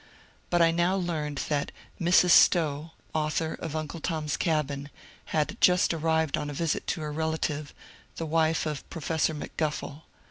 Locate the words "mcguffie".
9.35-10.01